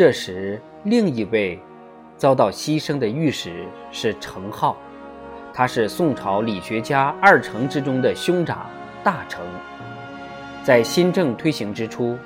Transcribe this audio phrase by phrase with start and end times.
[0.00, 1.60] 这时，另一位
[2.16, 4.74] 遭到牺牲的御史是程颢，
[5.52, 8.64] 他是宋朝理学家二程之中的兄长
[9.04, 9.44] 大程。
[10.64, 12.16] 在新政推行之初，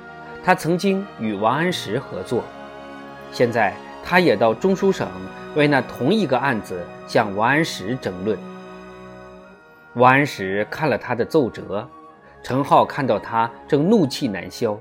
[0.41, 2.45] 他曾经与王安石合作，
[3.29, 3.73] 现在
[4.05, 5.05] 他也到中书省
[5.57, 8.39] 为那同一个案子向王安石争论。
[9.95, 11.85] 王安石看了他的奏折，
[12.41, 14.79] 程颢看到他正怒气难消。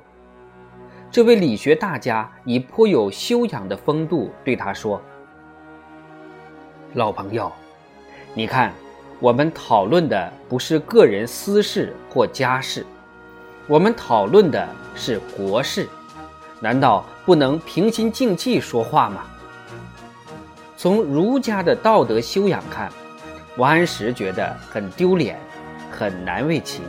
[1.14, 5.00] 这位理学大家以颇有修养的风度对他说
[6.95, 7.52] ：“老朋友，
[8.34, 8.74] 你看，
[9.20, 12.84] 我们讨论的不是个人私事或家事，
[13.69, 15.88] 我们讨论的是国事，
[16.58, 19.22] 难道不能平心静气说话吗？”
[20.77, 22.91] 从儒家的道德修养看，
[23.56, 25.38] 王安石觉得很丢脸，
[25.92, 26.83] 很难为情。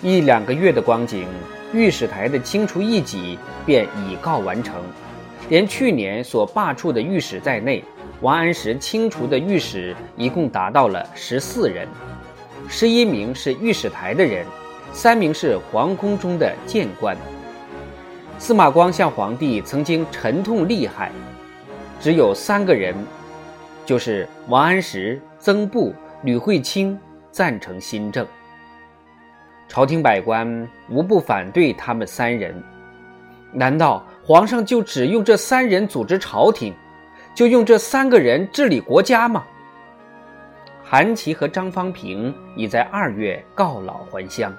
[0.00, 1.26] 一两个月的光景，
[1.72, 4.76] 御史台的清除异己便已告完成。
[5.48, 7.82] 连去年所罢黜的御史在内，
[8.20, 11.88] 王安石清除的御史一共达到了十四人，
[12.68, 14.46] 十一名是御史台的人，
[14.92, 17.16] 三名是皇宫中的谏官。
[18.38, 21.10] 司马光向皇帝曾经沉痛厉害，
[22.00, 22.94] 只有三个人，
[23.84, 26.96] 就是王安石、曾布、吕惠卿
[27.32, 28.24] 赞成新政。
[29.68, 32.60] 朝廷百官无不反对他们三人，
[33.52, 36.74] 难道皇上就只用这三人组织朝廷，
[37.34, 39.44] 就用这三个人治理国家吗？
[40.82, 44.56] 韩琦和张方平已在二月告老还乡，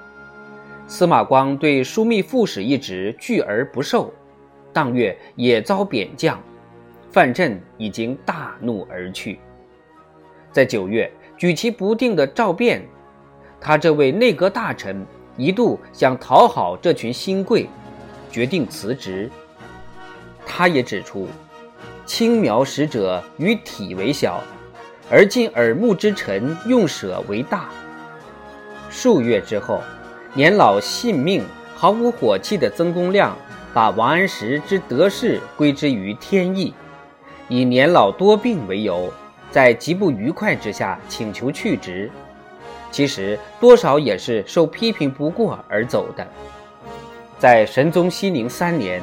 [0.86, 4.14] 司马光对枢密副使一职拒而不受，
[4.72, 6.40] 当月也遭贬降，
[7.12, 9.40] 范镇已经大怒而去。
[10.52, 12.80] 在九月，举棋不定的赵卞。
[13.62, 17.68] 他这位内阁大臣一度想讨好这群新贵，
[18.32, 19.30] 决定辞职。
[20.46, 21.28] 他也指出，
[22.06, 24.42] 轻描使者与体为小，
[25.10, 27.70] 而尽耳目之臣用舍为大。
[28.90, 29.82] 数月之后，
[30.34, 31.44] 年老信命、
[31.76, 33.38] 毫无火气的曾公亮
[33.74, 36.74] 把王安石之得势归之于天意，
[37.48, 39.14] 以年老多病为由，
[39.52, 42.10] 在极不愉快之下请求去职。
[42.92, 46.28] 其实多少也是受批评不过而走的。
[47.38, 49.02] 在神宗熙宁三年，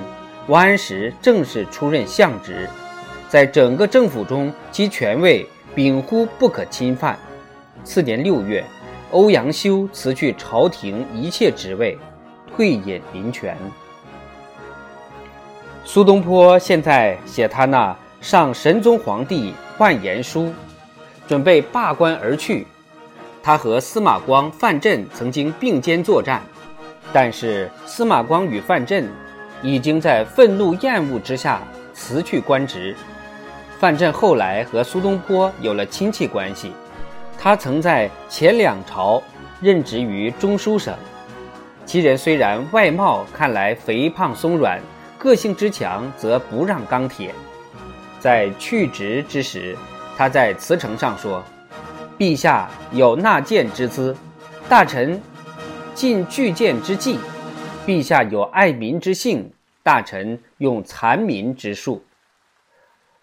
[0.48, 2.68] 王安石正式出任相职，
[3.28, 7.18] 在整个政府中其权位秉乎不可侵犯。
[7.84, 8.64] 次年六月，
[9.12, 11.96] 欧阳修辞去朝廷一切职位，
[12.54, 13.56] 退隐林泉。
[15.84, 20.52] 苏东坡现在写他那上神宗皇帝万言书，
[21.28, 22.66] 准备罢官而去。
[23.46, 26.42] 他和司马光、范镇曾经并肩作战，
[27.12, 29.08] 但是司马光与范镇
[29.62, 31.62] 已经在愤怒厌恶之下
[31.94, 32.92] 辞去官职。
[33.78, 36.72] 范镇后来和苏东坡有了亲戚关系，
[37.38, 39.22] 他曾在前两朝
[39.60, 40.92] 任职于中书省。
[41.84, 44.80] 其人虽然外貌看来肥胖松软，
[45.18, 47.32] 个性之强则不让钢铁。
[48.18, 49.76] 在去职之时，
[50.16, 51.40] 他在辞呈上说。
[52.18, 54.16] 陛下有纳谏之资，
[54.70, 55.20] 大臣
[55.94, 57.18] 尽拒谏之计；
[57.86, 62.02] 陛下有爱民之性，大臣用残民之术。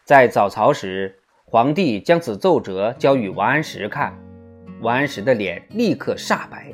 [0.04, 4.16] 在早朝时，皇帝将此奏折交与王安石看，
[4.82, 6.72] 王安石的脸立刻煞白。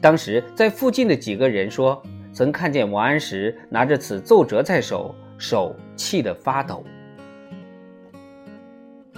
[0.00, 2.02] 当时在附近的几个人说，
[2.32, 6.82] 曾看见王安石拿着此奏折在手，手气得发抖。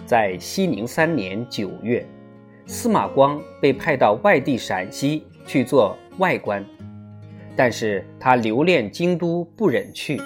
[0.05, 2.05] 在熙宁三年九月。
[2.67, 6.65] 司马光被派到外地陕西去做外官，
[7.55, 10.21] 但是他留恋京都，不忍去。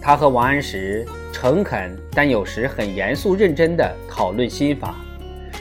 [0.00, 4.94] 他和王安石诚恳，但有时很严肃认真地讨论新法，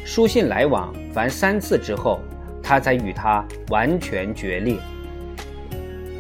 [0.04, 2.20] 书信来往凡三次之后，
[2.62, 4.78] 他才与他完全决裂。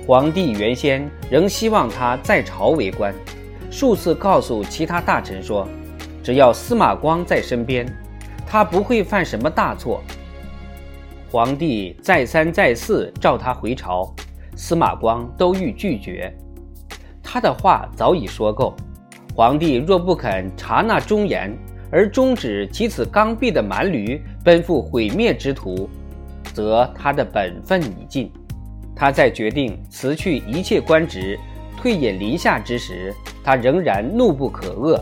[0.07, 3.13] 皇帝原先仍希望他在朝为官，
[3.69, 5.67] 数次告诉其他大臣说，
[6.23, 7.85] 只要司马光在身边。
[8.47, 10.01] 他不会犯什么大错。
[11.31, 14.13] 皇帝再三再四召他回朝，
[14.55, 16.33] 司马光都欲拒绝。
[17.21, 18.73] 他的话早已说够，
[19.35, 21.53] 皇帝若不肯察纳忠言，
[21.91, 25.89] 而终止其此刚愎的蛮驴奔赴毁灭之途，
[26.53, 28.31] 则他的本分已尽。
[28.95, 31.37] 他在决定辞去一切官职，
[31.75, 33.13] 退隐篱下之时，
[33.43, 34.97] 他仍然怒不可遏。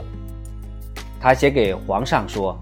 [1.19, 2.57] 他写给皇上说。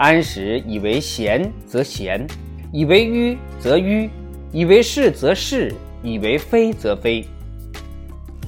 [0.00, 2.26] 安时以为贤则贤，
[2.72, 4.08] 以为愚则愚，
[4.50, 5.70] 以为是则是，
[6.02, 7.22] 以为非则非。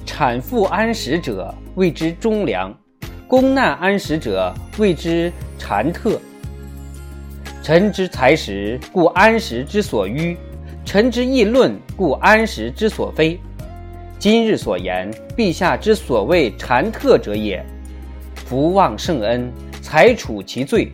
[0.03, 2.71] 产妇安食者，谓之忠良；
[3.27, 6.19] 公难安食者，谓之禅特。
[7.61, 10.35] 臣之才识，故安食之所愚；
[10.83, 13.39] 臣之议论，故安食之所非。
[14.17, 17.63] 今日所言，陛下之所谓禅特者也。
[18.33, 19.51] 福望圣恩，
[19.83, 20.91] 才处其罪。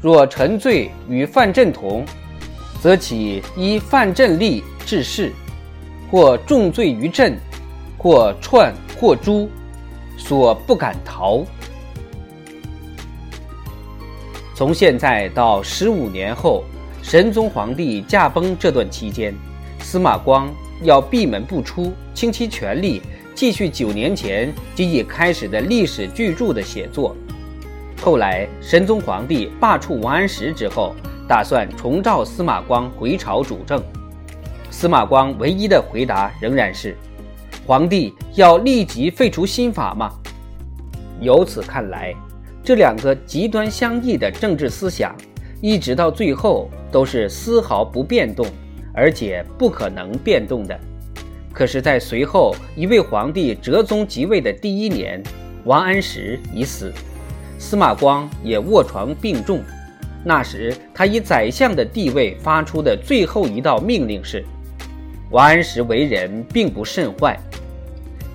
[0.00, 2.04] 若臣罪与范镇同，
[2.80, 5.32] 则起依范镇例治事，
[6.08, 7.36] 或重罪于朕，
[7.96, 9.48] 或串或诛，
[10.16, 11.44] 所不敢逃。
[14.54, 16.62] 从现在到十五年后，
[17.02, 19.34] 神宗皇帝驾崩这段期间，
[19.80, 20.48] 司马光
[20.82, 23.02] 要闭门不出，倾其全力
[23.34, 27.16] 继续九年前即已开始的历史巨著的写作。
[28.00, 30.94] 后来，神宗皇帝罢黜王安石之后，
[31.26, 33.82] 打算重召司马光回朝主政。
[34.70, 36.96] 司马光唯一的回答仍然是
[37.66, 40.10] ：“皇帝要立即废除新法吗？”
[41.20, 42.14] 由此看来。
[42.62, 45.14] 这两个极端相异的政治思想，
[45.60, 48.46] 一直到最后都是丝毫不变动，
[48.92, 50.78] 而且不可能变动的。
[51.52, 55.22] 可是，在随后一位皇帝哲宗即位的第一年，
[55.64, 56.92] 王安石已死，
[57.58, 59.62] 司马光也卧床病重。
[60.24, 64.44] 那时，他以宰相的地位发出的最后一道命令是：
[65.30, 67.38] 王安石为人并不甚坏，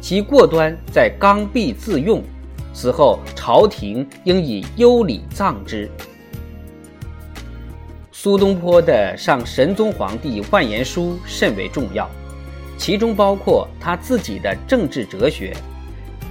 [0.02, 2.22] 其过端在刚愎自用。
[2.74, 5.90] 死后，朝廷应以优礼葬之。
[8.12, 12.10] 苏东坡的上神宗皇帝万言书甚为重要，
[12.78, 15.56] 其中包括他自己的政治哲学，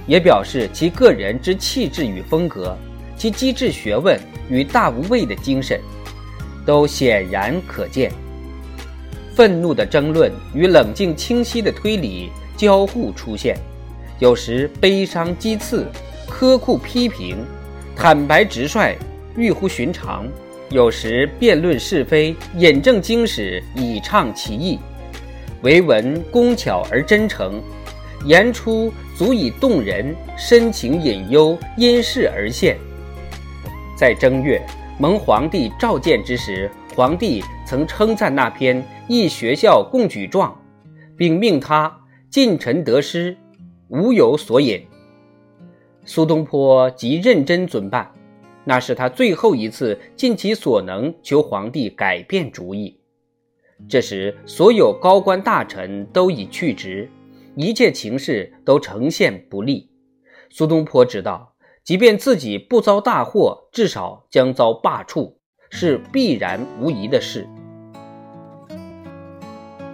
[0.07, 2.77] 也表示其个人之气质与风格，
[3.17, 4.19] 其机智学问
[4.49, 5.79] 与大无畏的精神，
[6.65, 8.11] 都显然可见。
[9.35, 13.57] 愤怒的争论与冷静清晰的推理交互出现，
[14.19, 15.87] 有时悲伤讥刺。
[16.29, 17.37] 苛酷批评，
[17.95, 18.97] 坦白直率，
[19.37, 20.25] 异乎寻常；
[20.71, 24.79] 有时辩论是非，引证经史，以畅其意；
[25.61, 27.61] 为文工巧而真诚，
[28.25, 32.77] 言出足以动人，深情隐忧，因事而现。
[33.97, 34.65] 在正月，
[34.97, 40.51] 蒙皇帝召见之时，皇帝曾称赞那篇《议学校贡举状》，
[41.17, 41.93] 并命他
[42.29, 43.35] 近臣得失，
[43.89, 44.81] 无有所隐。
[46.05, 48.09] 苏东坡极认真遵办，
[48.63, 52.97] 那是他最后一次尽其所能求皇帝改变主意。
[53.89, 57.09] 这时，所有高官大臣都已去职，
[57.55, 59.89] 一切情势都呈现不利。
[60.49, 61.53] 苏东坡知道，
[61.83, 65.35] 即便自己不遭大祸，至少将遭罢黜，
[65.69, 67.47] 是必然无疑的事。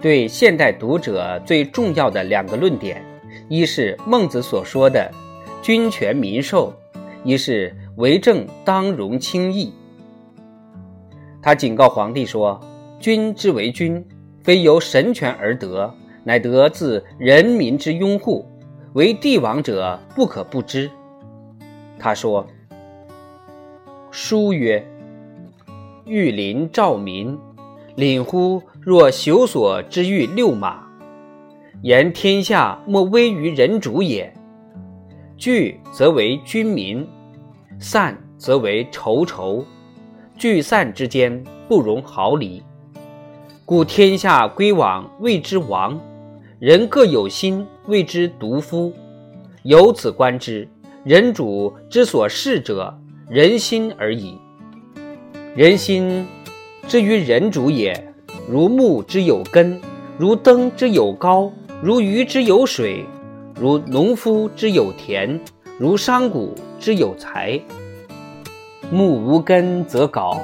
[0.00, 3.04] 对现代读者最重要的两个论点，
[3.48, 5.10] 一是孟子所说的。
[5.62, 6.72] 君权民授，
[7.22, 9.70] 一是为政当容轻易。
[11.42, 12.58] 他警告皇帝说
[12.98, 14.02] ：“君之为君，
[14.42, 18.46] 非由神权而得，乃得自人民之拥护。
[18.94, 20.90] 为帝王者，不可不知。”
[21.98, 22.46] 他说
[24.10, 24.84] ：“书曰
[26.06, 27.38] ：‘欲临兆民，
[27.94, 30.86] 领乎若朽所之欲六马。’
[31.82, 34.32] 言天下莫危于人主也。”
[35.38, 37.06] 聚则为君民，
[37.78, 39.64] 散则为仇仇。
[40.36, 42.62] 聚散之间不容毫厘，
[43.64, 46.00] 故天下归往谓之王，
[46.60, 48.92] 人各有心谓之独夫。
[49.62, 50.68] 由此观之，
[51.04, 52.94] 人主之所事者，
[53.30, 54.36] 人心而已。
[55.56, 56.26] 人心
[56.86, 58.12] 之于人主也，
[58.46, 59.80] 如木之有根，
[60.18, 61.50] 如灯之有高，
[61.82, 63.06] 如鱼之有水。
[63.58, 65.40] 如农夫之有田，
[65.78, 67.58] 如商贾之有财。
[68.90, 70.38] 木无根则槁，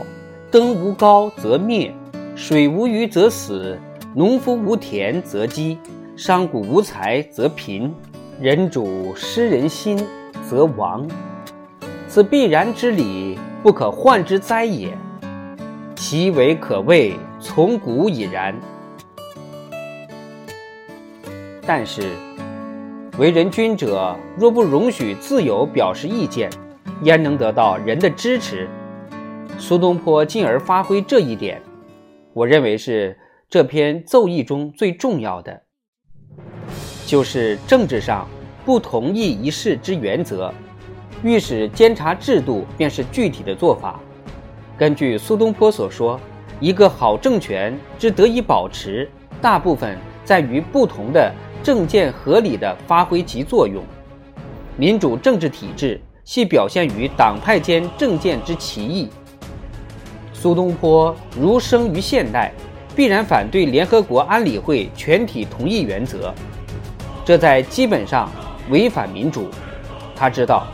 [0.50, 1.94] 灯无高则灭，
[2.34, 3.78] 水无鱼则死，
[4.14, 5.78] 农夫无田则饥，
[6.16, 7.94] 商贾无财则贫，
[8.40, 10.02] 人主失人心
[10.48, 11.06] 则亡。
[12.08, 14.96] 此必然之理，不可患之灾也。
[15.94, 18.58] 其为可谓从古已然。
[21.66, 22.10] 但是。
[23.18, 26.50] 为人君者，若不容许自由表示意见，
[27.02, 28.68] 焉能得到人的支持？
[29.58, 31.62] 苏东坡进而发挥这一点，
[32.34, 33.18] 我认为是
[33.48, 35.62] 这篇奏议中最重要的，
[37.06, 38.28] 就是政治上
[38.64, 40.52] 不同意一事之原则，
[41.22, 44.00] 御史监察制度便是具体的做法。
[44.76, 46.20] 根据苏东坡所说，
[46.58, 49.08] 一个好政权之得以保持，
[49.40, 51.32] 大部分在于不同的
[51.62, 53.82] 政见合理的发挥其作用。
[54.76, 59.08] 民主政治体制系表现于党派间政见之歧义。
[60.32, 62.52] 苏东坡如生于现代，
[62.94, 66.34] 必然反对联合国安理会全体同意原则，
[67.26, 68.30] 这在基本上
[68.70, 69.48] 违反民主。
[70.14, 70.64] 他知道，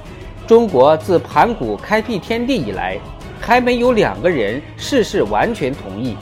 [0.46, 2.98] 中国自盘古开辟天地以来，
[3.40, 6.14] 还没有两个人事事完全同意，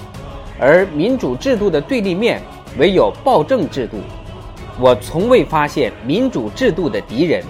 [0.59, 2.41] 而民主制度的对立面
[2.79, 3.99] 唯有暴政制度。
[4.79, 7.45] 我从未发现民主制度的敌人。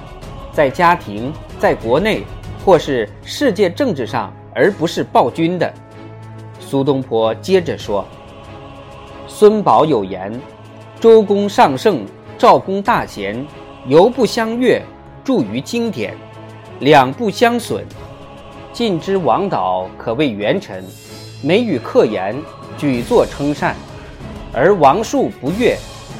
[0.52, 2.24] 在家庭、在国内
[2.64, 5.72] 或是世界政治上，而不是暴君的。
[6.58, 8.04] 苏东坡接着说
[9.28, 10.32] ：“孙宝有言，
[10.98, 12.04] 周公上圣，
[12.40, 13.46] 赵公大贤，
[13.86, 14.80] 犹不相悦，
[15.22, 16.16] 著于经典，
[16.78, 17.84] 两不相损。
[18.72, 20.82] 晋之王导可谓元臣，
[21.42, 22.34] 每与客言，
[22.78, 23.76] 举座称善，
[24.54, 25.76] 而王述不悦，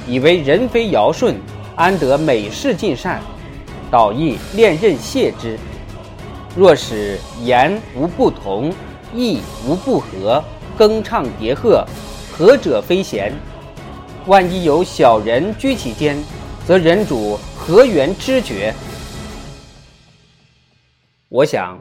[0.07, 1.35] 以为人非尧舜，
[1.75, 3.19] 安得美事尽善？”
[3.91, 5.59] 导亦练任谢之。
[6.55, 8.71] 若使言无不同，
[9.15, 10.45] 意无不合，
[10.77, 11.83] 更唱叠和，
[12.31, 13.33] 何者非贤？
[14.27, 16.15] 万一有小人居其间，
[16.67, 18.73] 则人主何缘知觉？
[21.31, 21.79] 我想，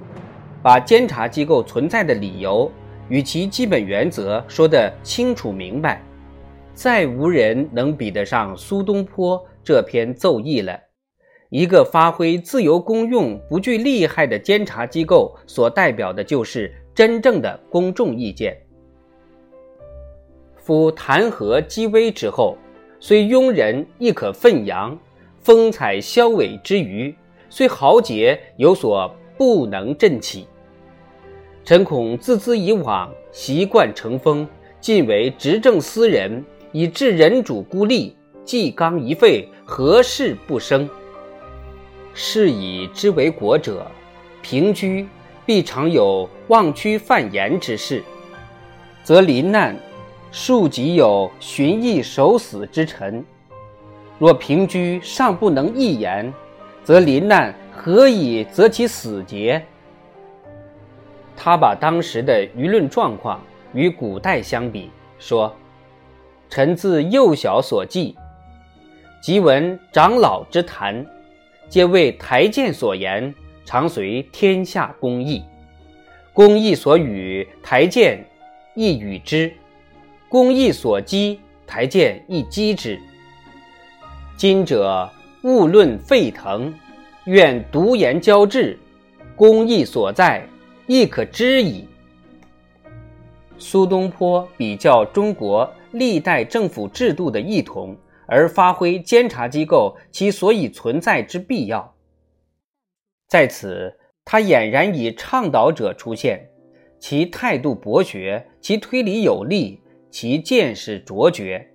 [0.63, 2.71] 把监察机构存在的理由
[3.09, 6.01] 与其基本原则说得清楚明白，
[6.73, 10.79] 再无人能比得上苏东坡这篇奏议了。
[11.49, 18.55] 一个发挥自由公用、不具利害的监察机构，所代表的就是真正的公众意见。
[20.69, 22.55] 夫弹劾积威之后，
[22.99, 24.95] 虽庸人亦可奋扬；
[25.39, 27.11] 风采消萎之余，
[27.49, 30.47] 虽豪杰有所不能振起。
[31.65, 34.47] 臣恐自兹以往，习惯成风，
[34.79, 40.87] 尽为执政私人，以致人主孤立，既刚一废，何事不生？
[42.13, 43.87] 是以之为国者，
[44.43, 45.07] 平居
[45.47, 48.03] 必常有忘屈犯言之事，
[49.03, 49.75] 则临难，
[50.31, 53.23] 庶几有寻义守死之臣。
[54.17, 56.31] 若平居尚不能一言，
[56.83, 59.63] 则临难何以择其死节？
[61.35, 63.41] 他把当时的舆论状况
[63.73, 65.55] 与古代相比，说
[66.49, 68.15] ：“臣自幼小所记，
[69.21, 71.05] 即闻长老之谈。”
[71.69, 73.33] 皆为台谏所言，
[73.63, 75.43] 常随天下公议。
[76.33, 78.25] 公议所与，台谏
[78.73, 79.51] 亦与之；
[80.29, 83.01] 公义所激，台谏亦激之。
[84.37, 86.71] 今者勿论沸腾，
[87.25, 88.77] 愿独言交质，
[89.35, 90.47] 公义所在，
[90.85, 91.87] 亦可知矣。
[93.57, 97.97] 苏东坡比较中国历代政府制度的异同。
[98.31, 101.95] 而发挥监察机构其所以存在之必要，
[103.27, 103.91] 在此，
[104.23, 106.47] 他俨然以倡导者出现，
[106.99, 111.65] 其态度博学，其推理有力，其见识卓绝。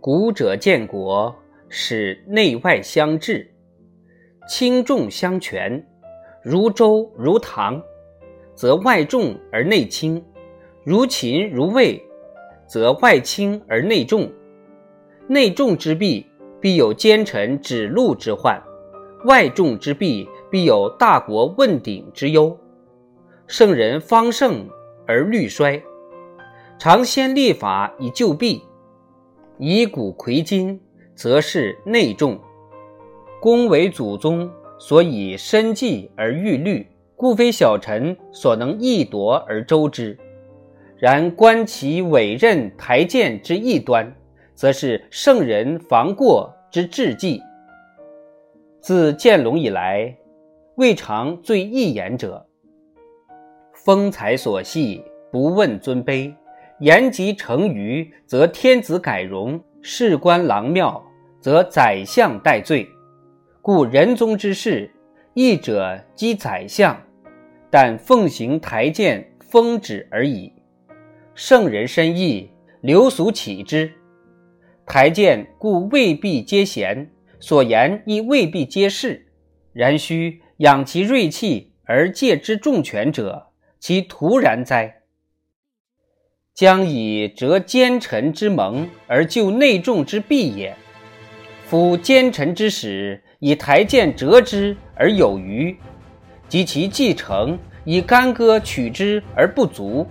[0.00, 1.34] 古者建国，
[1.68, 3.50] 使内外相治，
[4.48, 5.86] 轻重相权，
[6.42, 7.82] 如周如唐，
[8.54, 10.24] 则外重而内轻，
[10.84, 12.02] 如秦如魏。
[12.68, 14.28] 则外轻而内重，
[15.28, 16.26] 内重之弊，
[16.60, 18.60] 必有奸臣指路之患；
[19.24, 22.58] 外重之弊，必有大国问鼎之忧。
[23.46, 24.68] 圣人方盛
[25.06, 25.82] 而虑衰，
[26.78, 28.62] 常先立法以救弊，
[29.58, 30.80] 以古魁今，
[31.14, 32.38] 则是内重。
[33.40, 40.18] 公为祖宗，所以深计而欲虑，故非小臣所能一夺而周之。
[40.98, 44.12] 然观其委任台谏之异端，
[44.54, 47.40] 则是圣人防过之至计。
[48.80, 50.16] 自建隆以来，
[50.76, 52.46] 未尝最易言者。
[53.86, 55.00] 风采所系，
[55.30, 56.34] 不问尊卑；
[56.80, 61.00] 言及成愚，则天子改容；事关郎庙，
[61.40, 62.84] 则宰相戴罪。
[63.62, 64.90] 故仁宗之事，
[65.34, 67.00] 义者击宰相，
[67.70, 70.52] 但奉行台谏，封旨而已。
[71.36, 72.50] 圣人深意，
[72.80, 73.92] 流俗启之。
[74.84, 79.28] 台谏故未必皆贤，所言亦未必皆是。
[79.72, 83.45] 然须养其锐气而借之重权者，
[83.86, 84.96] 其徒然哉？
[86.52, 90.76] 将以折奸臣之盟而救内众之弊也。
[91.68, 95.76] 夫奸臣之使，以台谏折之而有余，
[96.48, 100.04] 及其继承以干戈取之而不足。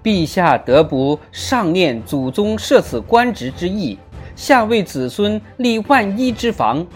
[0.00, 3.98] 陛下得不上念祖宗设此官职之意，
[4.36, 6.86] 下为子孙立万一之防？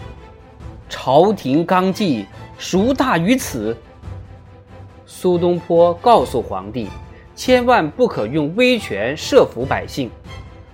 [0.87, 2.25] 朝廷纲纪
[2.57, 3.75] 孰大于此？
[5.19, 6.87] 苏东坡告诉皇帝，
[7.35, 10.11] 千万不可用威权设服百姓。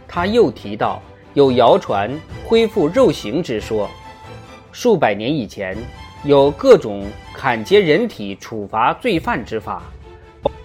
[0.06, 1.02] 他又提到，
[1.34, 2.12] 有谣传
[2.44, 3.90] 恢复肉刑之说。
[4.74, 5.78] 数百年以前，
[6.26, 9.82] 有各种砍截人体处罚罪犯之法，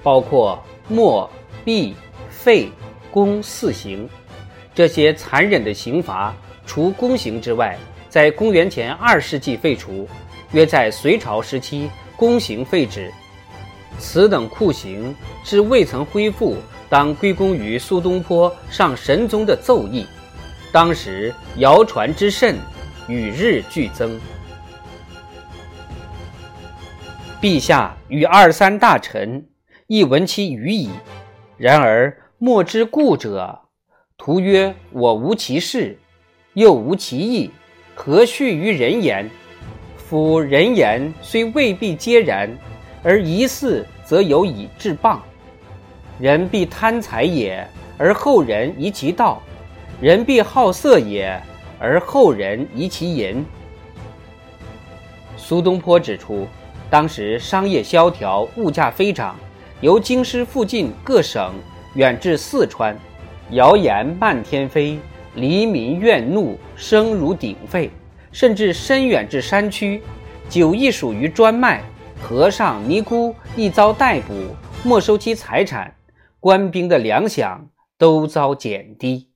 [0.02, 1.30] 包括墨。
[1.64, 1.94] 卞、
[2.30, 2.68] 废、
[3.12, 4.08] 宫四刑，
[4.74, 6.34] 这些残忍的刑罚，
[6.66, 10.08] 除宫刑之外，在公元前二世纪废除，
[10.50, 13.12] 约在隋朝时期宫刑废止。
[13.98, 15.14] 此等酷刑
[15.44, 16.56] 之未曾恢复，
[16.88, 20.06] 当归功于苏东坡上神宗的奏议。
[20.72, 22.56] 当时谣传之甚，
[23.08, 24.18] 与日俱增。
[27.40, 29.46] 陛下与二三大臣
[29.86, 30.90] 亦闻其语矣。
[31.56, 33.60] 然而莫之故者，
[34.16, 35.98] 徒曰我无其事，
[36.54, 37.50] 又无其意，
[37.94, 39.28] 何恤于人言？
[39.96, 42.50] 夫人言虽未必皆然，
[43.02, 45.18] 而疑似则有以致谤。
[46.18, 49.40] 人必贪财也，而后人疑其道；
[50.00, 51.40] 人必好色也，
[51.78, 53.44] 而后人疑其淫。
[55.36, 56.46] 苏东坡指出，
[56.90, 59.36] 当时商业萧条，物价飞涨。
[59.80, 61.54] 由京师附近各省
[61.94, 62.96] 远至四川，
[63.52, 64.98] 谣言漫天飞，
[65.36, 67.88] 黎民怨怒，声如鼎沸，
[68.32, 70.02] 甚至深远至山区，
[70.48, 71.80] 酒亦属于专卖。
[72.22, 75.94] 和尚尼姑亦遭逮捕，没收其财产，
[76.40, 77.58] 官兵的粮饷
[77.96, 79.28] 都遭减低。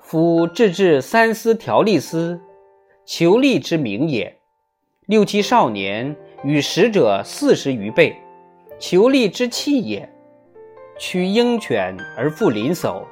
[0.00, 2.40] 夫制治三司条例司，
[3.04, 4.38] 求利之名也。
[5.06, 6.16] 六七少年。
[6.44, 8.14] 与使者四十余倍，
[8.78, 10.08] 求利之器也。
[10.96, 13.02] 驱鹰犬而复林叟，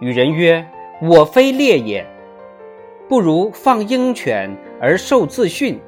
[0.00, 0.64] 与人曰
[1.02, 2.06] ：“我非猎也，
[3.08, 5.80] 不如放鹰犬而受自训，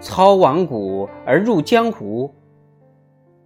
[0.00, 2.32] 操王谷而入江湖。”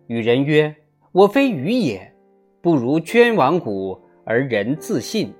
[0.08, 0.74] 与人曰
[1.12, 2.12] ：“我非鱼也，
[2.60, 5.32] 不如捐王谷而人自信。”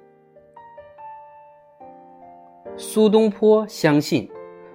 [2.76, 4.28] 苏东坡相信。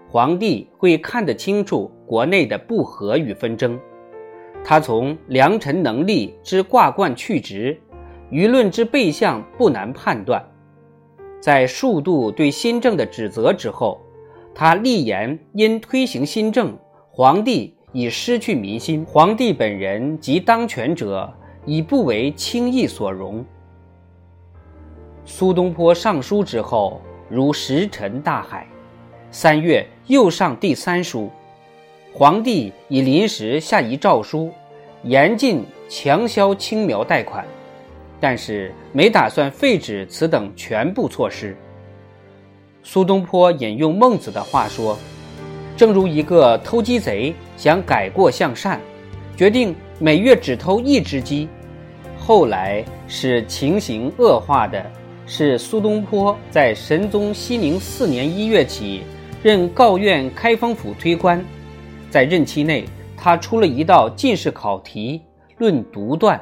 [0.09, 3.77] 皇帝会看得清楚国内的不和与纷争，
[4.63, 7.77] 他从良臣能力之挂冠去职，
[8.31, 10.41] 舆论之背向不难判断。
[11.41, 13.99] 在数度对新政的指责之后，
[14.59, 16.75] 他立言：因推行新政，
[17.11, 21.31] 皇帝已失去民心，皇帝本人及当权者
[21.63, 23.45] 已不为轻易所容。
[25.25, 28.65] 苏东坡上书之后，如石沉大海。
[29.29, 31.29] 三月又上第三书，
[32.11, 34.51] 皇帝已临时下一诏书，
[35.03, 37.45] 严禁强销青苗贷款，
[38.19, 41.55] 但是没打算废止此等全部措施。
[42.89, 44.97] 苏东坡引用孟子的话说
[45.75, 48.79] ：“正如一个偷鸡贼想改过向善，
[49.35, 51.49] 决定每月只偷一只鸡，
[52.17, 54.89] 后来使情形恶化的
[55.25, 59.03] 是苏东坡在神宗熙宁四年一月起。”
[59.43, 61.43] 任告院开封府推官，
[62.09, 62.85] 在任期内，
[63.17, 65.21] 他出了一道进士考题
[65.57, 66.41] 论独断，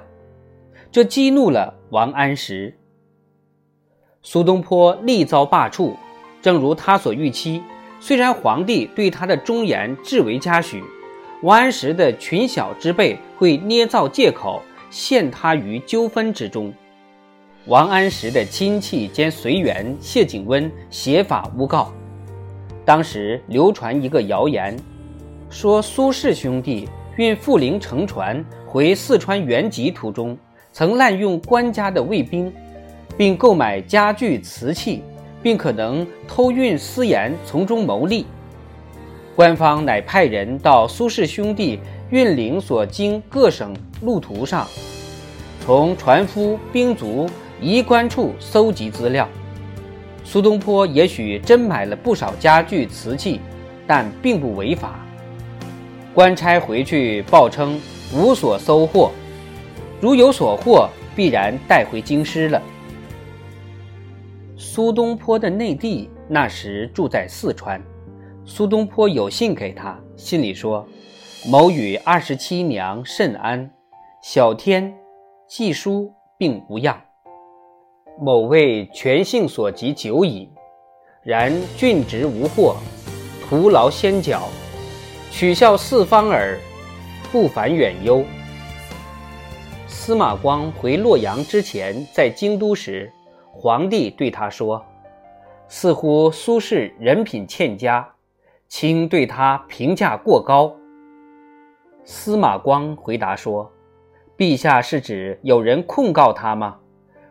[0.91, 2.77] 这激怒了王安石。
[4.21, 5.91] 苏东坡力遭罢黜，
[6.45, 7.59] 正如他所预期。
[7.99, 10.83] 虽然皇帝对他的忠言至为嘉许，
[11.41, 16.71] 王安石的群小之辈会捏造借口陷他于纠纷之中。
[17.65, 21.91] 王安石的亲戚兼随员谢景温写法诬告。
[22.85, 24.77] 当时流传一个谣言，
[25.49, 30.37] 说苏轼兄弟运富陵乘船回四川原籍途中，
[30.71, 32.53] 曾滥用官家的卫兵，
[33.17, 35.01] 并购买家具瓷器，
[35.45, 38.25] 并可能偷运私盐从中牟利。
[39.35, 41.79] 官方乃派人到苏氏兄弟
[42.09, 44.67] 运领所经各省路途上，
[45.63, 47.29] 从船夫、兵卒、
[47.61, 49.29] 衣冠处搜集资料。
[50.23, 53.39] 苏东坡也许真买了不少家具瓷器，
[53.85, 54.99] 但并不违法。
[56.11, 57.79] 官差回去报称
[58.11, 59.11] 无所收获，
[60.01, 62.59] 如有所获，必然带回京师了。
[64.67, 67.79] 苏东坡的内弟那时住在四川，
[68.43, 70.85] 苏东坡有信给他，信里说
[71.47, 73.69] ：“某与二十七娘甚安，
[74.23, 74.91] 小天
[75.47, 76.99] 寄书并无恙。”
[78.19, 80.49] 某为权幸所及久矣，
[81.21, 82.75] 然郡职无获，
[83.47, 84.49] 徒劳先缴，
[85.31, 86.57] 取笑四方耳，
[87.31, 88.25] 不烦远忧。
[89.87, 93.13] 司马光回洛阳之前，在京都时，
[93.57, 94.85] 皇帝对他说
[95.69, 98.13] ：“似乎苏轼人品欠佳，
[98.67, 100.75] 卿对他评价过高。”
[102.03, 103.71] 司马光回答说
[104.37, 106.79] ：“陛下是指有人控告他吗？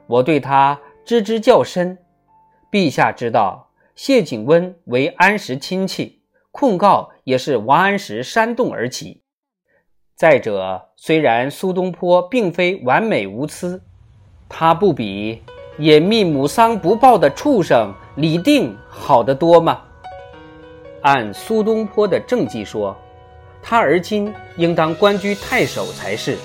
[0.07, 1.99] 我对他知之较深。
[2.71, 9.21] 陛下知道，谢景温为安石亲戚，控告也是王安石煽动而起。
[10.17, 13.83] 再者，虽然苏东坡并非完美无疵，
[14.49, 15.43] 他不比
[15.79, 19.81] 隐秘母丧不报的畜生李定好得多吗？
[21.03, 22.97] 按苏东坡的政绩说。”
[23.67, 26.37] 他而今应当官居太守才是，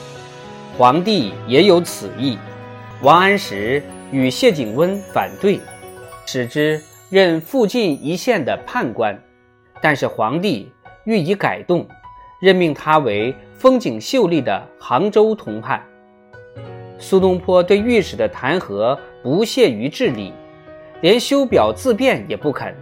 [0.78, 2.38] 皇帝也有此意。
[3.02, 5.60] 王安石与谢景温反对，
[6.26, 9.22] 使之任附近一县的判官，
[9.82, 10.72] 但是皇帝
[11.04, 11.86] 欲以改动，
[12.40, 15.84] 任命他为风景秀丽的杭州通判。
[16.98, 20.34] 苏东坡对御史的弹劾不屑于治理，
[21.02, 22.76] 连修表自辩也不肯，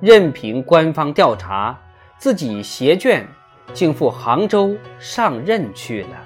[0.00, 1.78] 任凭官方调查，
[2.18, 3.26] 自己携卷。
[3.72, 6.25] 竟赴杭州上任去了。